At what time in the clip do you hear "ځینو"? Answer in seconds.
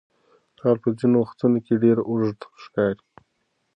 0.99-1.15